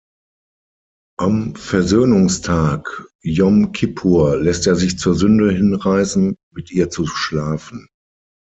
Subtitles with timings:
[1.19, 7.87] Am Versöhnungstag Jom Kippur, lässt er sich zur Sünde hinreißen, mit ihr zu schlafen.